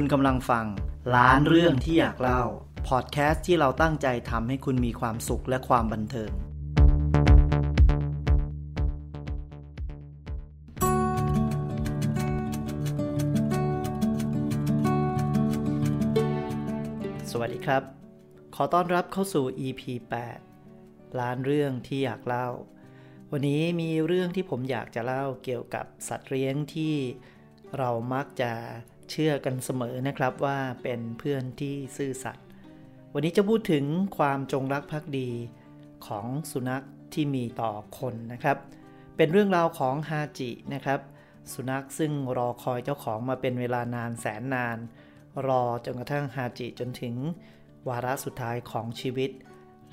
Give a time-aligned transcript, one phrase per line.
[0.00, 0.66] คุณกำลังฟัง
[1.16, 2.42] ล้านเรื่องที่อยากเล่า
[2.88, 6.32] พอดแคสต์ที่เราตั้งใจทำให้คุณมีความสุขและความบันเทิง
[17.30, 17.82] สวัสดีครับ
[18.54, 19.82] ขอต้อนรับเข้าสู่ EP
[20.52, 22.48] 8 ล้านเรื่องที่อยากเล่า
[23.32, 26.94] วันนี้มีเรื่องที่ผมอยากจะเล่าเกี่ยวกับสัตว์เลี้ยงที่
[27.78, 28.52] เรามักจะ
[29.10, 32.44] เชื่อกันเสมอนะครับว่าเป็นเพื่อนที่ซื่อสัตย์
[33.12, 33.84] วันนี้จะพูดถึง
[34.18, 35.30] ความจงรักภักดี
[36.06, 36.84] ของสุนัข
[37.14, 38.56] ที่มีต่อคนนะครับ
[39.16, 41.00] เป็นเรื่องราวของฮาจินะครับ
[41.52, 44.78] สุนัขซึ่งรอคอยเจ้าของมาเป็นเวลานานแสนนาน
[45.46, 47.14] รอจนกระทั่งฮาจิจนถึง
[47.88, 49.30] วาระสุดท้ายของชีวิต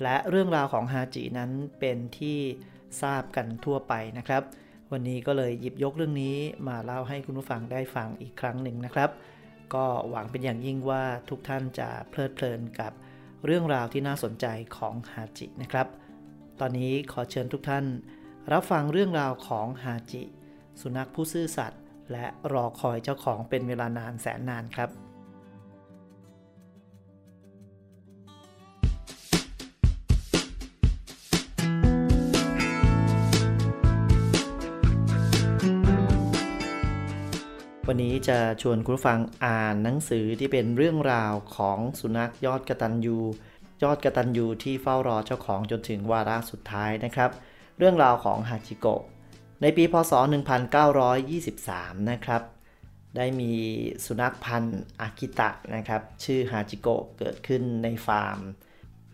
[0.02, 2.38] และเรื่องราวของฮาจินั้นเป็นที่
[3.02, 4.42] ทราบกันทั่วไปนะครับ
[4.94, 6.36] วันนี้ก็เลยหยิบยกเรื่องนี้
[6.68, 9.10] มาเล่าให้คุณผู้ฟังได้ฟังอีกครั้งหนึ่งนะครับ
[9.74, 12.92] ก็หวังเป็นอย่างยิ่งว่าทุกท่านจะเพลิดเพลินกับ
[13.44, 15.86] เรื่องราวที่น่าสนใจของฮาจินะครับ
[16.60, 17.84] ตอนนี้ขอเชิญทุกท่าน
[18.52, 20.22] รับฟังเรื่องราวของฮาจิ
[20.80, 25.03] สุนัขผู้ซื่อสัตย์และรอคอยเจ้าของเป็นเวลานานแสนนานครับ
[37.88, 43.18] วันนี้จะชวนคุณฟังอ่านหนังสือที่เป็นเรื่องราวของสุนัขยอดกระตันยู
[43.82, 47.30] ยอดกระตันยูที่เฝ้ารอเจ้าของจนถึงวาระสุดท้ายนะครับ
[47.78, 49.02] เรื่องราวของฮาจิโกะ
[49.62, 50.12] ในปีพศ
[51.30, 52.42] 1923 นะครับ
[53.16, 53.52] ได้มี
[54.04, 58.38] สุนัขพันธุ์อากิตะนะครับ ชื่อฮาจิโกะเกิดขึ้นในฟาร์ม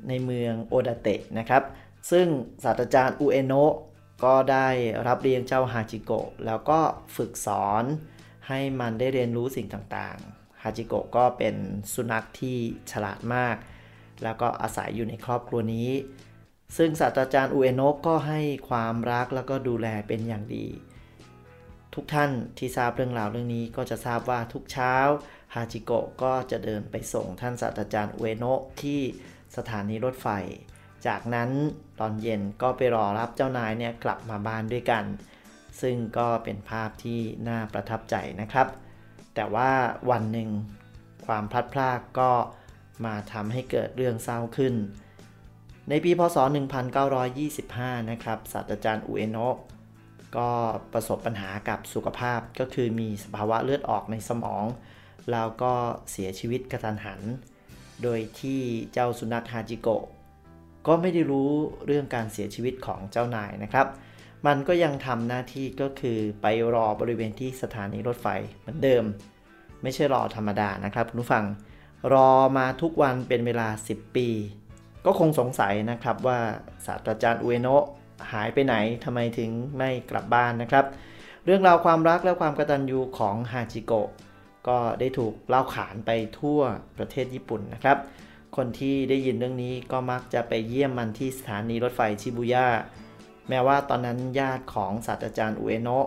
[0.09, 1.63] ในเมืองโอดาเตะนะครับ
[2.11, 2.27] ซึ่ง
[2.65, 3.75] ศาสตราจารย์อุเอโนะ
[4.25, 4.69] ก็ได้
[5.07, 6.81] รับเลี้ยงเจ้าฮาจิโกะแล้วก็
[7.17, 7.85] ฝึกสอน
[8.49, 11.55] ให้มันได้เรียนรู้สิ่งต่างๆ ฮาจิโกะก็เป็น
[11.95, 12.57] สุนัขที่
[12.91, 13.57] ฉลาดมาก
[14.23, 15.91] แล้วก็อาศัยอยู่ในครอบครัวนี้
[16.77, 20.67] ซึ่งศาสตราจารย์อุเอโนะก็ให้ความรักแล้วก็ดูแลเป็นอย่างดี
[21.95, 24.95] ทุกท่านที่ทราบเรื่องราวเรื่องนี้ก็จะทราบว่าทุกเช้า
[25.55, 29.01] ฮาจิโกะก็จะเดินไปส่งท่านศาสตราจารย์อุเอโนะที่
[29.57, 30.29] สถานีรถไฟ
[31.07, 31.51] จากนั้น
[32.01, 35.05] ตอนเย็นก็ไปรอรับเจ้านายเนี่ยกลับมาบ้านด้วยกัน
[35.83, 38.69] ซึ่งก็เป็นภาพที่น่าประทับใจนะครับ
[39.35, 39.71] แต่ว่า
[40.11, 40.51] วันหนึ่ง
[41.27, 42.33] ความพลัดพรากก็
[43.05, 44.75] มาทำให้เกิดเรื่องเศร้าขึ้น
[45.89, 46.37] ในปีพศ
[47.43, 49.57] 1925 นะครับศาสตราจารย์อุเอโนะ
[50.37, 50.51] ก็
[50.93, 54.65] ประสบปัญหากับสุขภาพก็คือมีสภาวะเลือดออกในสมอง
[55.31, 55.73] แล้วก็
[56.11, 57.21] เสียชีวิตกระทันหัน
[58.03, 58.61] โดยที่
[58.93, 60.05] เจ้าสุนัขฮาจิโกะ
[60.87, 61.51] ก็ไม่ได้รู้
[61.87, 63.87] เรื่องการเสียชีวิตของเจ้านายนะครับ
[64.47, 68.29] มันก็ยังทำหน้าที่ก็คือไปรอบริเวณที่สถานีรถไฟ
[68.61, 69.05] เหมือนเดิม
[69.83, 71.45] ไม่ใช่รอธรรมดานะครับคุณผู้ฟัง
[72.13, 74.29] รอมาทุกวันเป็นเวลา 10 ปี
[75.05, 76.39] ก็คงสงสัยนะครับว่า
[76.87, 77.85] ศาสตราจารย์อุเอโนะ
[78.33, 78.75] หายไปไหน
[79.05, 80.85] ทำไมถึงไม่กลับบ้านนะครับ
[81.45, 84.09] เรื่องราวความรักและความกตัญญูของฮาจิโกะ
[84.69, 86.61] ก็ได้ถูกเล่าขานไปทั่ว
[86.97, 87.99] ประเทศญี่ปุ่นนะครับ
[88.57, 92.69] คนที่ได้ยินเรื่องนี้ก็มักจะไปเยี่ยมมันที่สถานีรถไฟชิบุย่า
[93.51, 96.07] แม้ว่าตอนนั้นญาติของศาสตราจารย์อุเอโนะ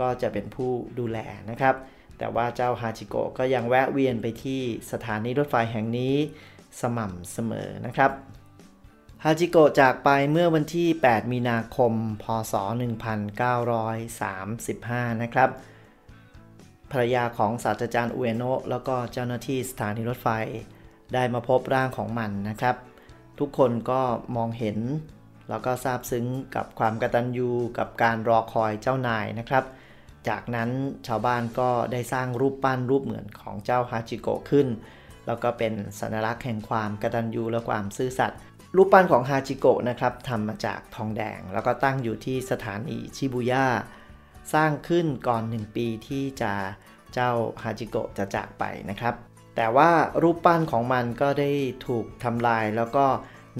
[0.00, 1.18] ก็จะเป็นผู้ดูแล
[1.50, 1.74] นะครับ
[2.18, 4.60] แต่ว่าเจ้าฮาจิโกะก็ยังแวะเวียนไปที่
[4.92, 6.14] สถานีรถไฟแห่งนี้
[6.80, 8.10] สม่ำเสมอนะครับ
[9.24, 11.92] ฮาจิโกะจากไปเมื่อวันที่ 8 มีนาคม
[12.22, 12.54] พศ
[14.28, 15.50] 1935 นะครับ
[16.90, 20.28] ภรรยาของศาสตราจารย์อุเอโนะแล้วก็เจ้าหน้าที่สถานีรถไฟ
[21.14, 22.76] ได้มาพบร่างของมันนะครับ
[23.38, 24.00] ทุกคนก็
[24.36, 24.78] มองเห็น
[25.50, 29.64] แล้วก็ซาบซึ้งกับความกตัญญูกับการรอคอยเจ้านายนะครับ
[30.28, 30.70] จากนั้น
[31.06, 34.68] ชาวบ้านก็ได้สร้างรูปปั้นรูปเหมือนของเจ้าฮาจิโกะขึ้น
[35.26, 38.38] แล้วก็เป็นสัญลักษณ์แห่งความกตัญญูและความซื่อสัตย์
[38.76, 43.66] รูปปั้นของฮาจิโกะนะครับทำมาจากทองแดง แล้วก็ตั้งอยู่ที่สถานีชิบุย่า
[44.54, 46.52] สร้างขึ้นก่อน 1 ปีที่จะ
[47.14, 47.30] เจ้า
[47.62, 49.14] ฮาจิโกะจะจากไปนะครับ
[49.56, 49.90] แต่ว่า
[50.22, 51.50] รูปปั้นของมันก็ได้
[51.86, 53.06] ถูกทำลายแล้วก็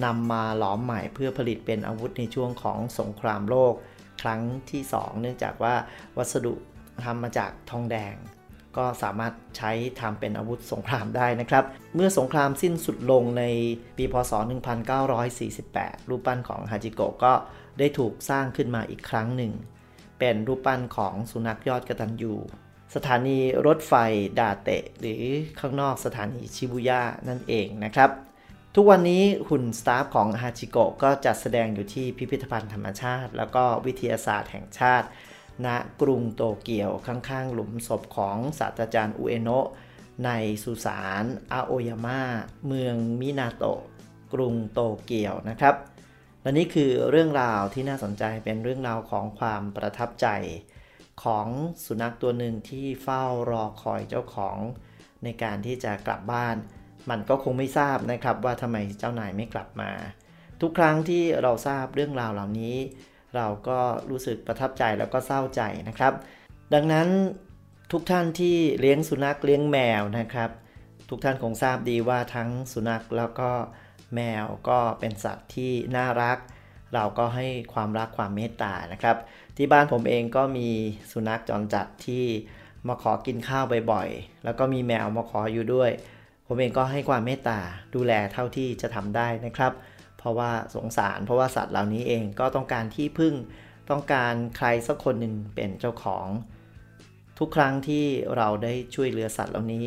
[0.05, 3.75] นำมาหลอมใหม่เพื่อผลิตเป็นอาวุธในช่วงของสงครามโลก
[4.23, 4.41] ครั้ง
[4.71, 5.75] ที่ 2 เนื่องจากว่า
[6.17, 6.55] วัสดุ
[7.05, 8.15] ทำมาจากทองแดง
[8.77, 9.71] ก็สามารถใช้
[10.01, 11.65] ทำเป็นอาวุธสงครามได้นะครับ
[11.95, 13.45] เมื่อสงครามสิ้นสุดลงใน
[13.97, 14.33] ปีพศ
[15.41, 17.33] 1948 รูปปั้นของฮาจิโกะก็
[17.79, 19.53] ได้ถูกสร้างขึ้นมาอีกครั้งหนึ่ง
[20.19, 22.35] เป็นรูปปั้นของสุนัขยอดกระตันยู
[22.95, 23.95] สถานีรถไฟ
[24.39, 25.23] ดาเตะ หรือ
[25.61, 28.11] ข้างนอกสถานีชิบุย่านั่นเองนะครับ
[28.77, 35.07] ทุกวันนี้หุ่นสตาฟของฮาจิโกะก็จัดแสดงอยู่ที่พิพิธภัณฑ์ธรรมชาติ แล้วก็วิทยาศาสตร์แห่งชาติ
[35.67, 35.69] ณ
[36.01, 39.67] กรุงโตเกียวข้างๆ หลุมศพของศาสตราจารย์อุเอโนะ
[40.25, 40.31] ใน
[40.63, 42.23] สุสานอาโอยาม่า
[42.67, 43.81] เมืองมินาโตะ
[44.33, 45.75] กรุงโตเกียวนะครับ
[46.43, 50.27] และนี่คือเรื่องราวที่น่าสนใจเป็นเรื่องราวของความประทับใจ
[51.25, 51.47] ของ
[51.85, 54.59] สุนัขตัวหนึ่งที่เฝ้ารอคอยเจ้าของ
[55.25, 56.57] ในการที่จะกลับบ้าน
[57.11, 59.91] มันก็คงไม่ทราบนะครับว่าทำไมเจ้านายไม่กลับมา
[60.61, 62.77] ทุกครั้งที่เราทราบเรื่องราวเหล่านี้
[63.37, 63.79] เราก็
[64.11, 66.13] รู้สึกประทับใจแล้วก็เศร้าใจนะครับ
[66.75, 67.09] ดังนั้น
[67.93, 70.51] ทุกท่านที่เลี้ยงสุนัขเลี้ยงแมวนะครับ
[71.11, 73.51] ทุกท่านคงทราบดีว่าทั้งสุนัขแล้วก็
[74.15, 76.39] แมวก็เป็นสัตว์ที่น่ารัก
[76.95, 79.17] เราก็ให้ความรักความเมตตานะครับ
[79.57, 80.69] ที่บ้านผมเองก็มี
[81.13, 82.25] สุนัขจรจัดที่
[82.89, 85.91] มาขอกินข้าวบ่อยๆ แล้วก็มีแมวมาขออยู่ด้วย
[86.53, 87.59] ผมเองก็ให้ความเมตตา
[87.95, 89.73] ดูแลเท่าที่จะทำได้นะครับ
[90.19, 93.35] เพราะว่าสงสารเพราะว่าสัตว์เหล่านี้เองก็ต้องการที่พึ่ง
[93.91, 96.27] ต้องการใครสักคนหนึ่งเป็นเจ้าของ
[97.39, 98.05] ทุกครั้งที่
[98.37, 99.87] เราได้ช่วยเหลือสัตว์เหล่านี้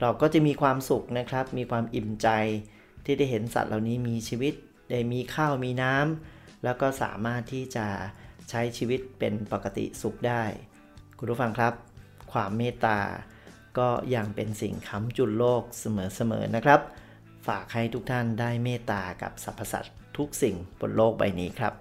[0.00, 2.28] เราก็จะมีความสุขนะครับ มีความอิ่มใจ
[3.04, 4.54] ที่ได้เห็นสัตว์เหล่านี้มีชีวิต
[4.90, 7.86] ได้มีข้าวมีน้ำแล้วก็สามารถที่จะ
[8.50, 10.42] ใช้ชีวิตเป็นปกติสุขได้
[11.18, 11.72] คุณผู้ฟังครับ
[12.32, 12.98] ความเมตตา
[13.78, 16.80] ก็ยังเป็นสิ่งค้ำจุนโลกเสมอๆนะครับ
[17.46, 21.74] ฝากให้ทุกท่านได้เมตตากับสรรพสัตว์ทุกสิ่งบนโลกใบนี้ครับ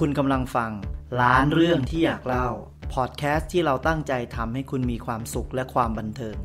[0.00, 0.70] คุณกำลังฟัง
[1.20, 2.48] ล้านเรื่องที่อยากเล่า
[2.94, 6.36] พอดแคสต์ที่เราตั้งใจทำให้คุณมีความสุขและความบันเทิง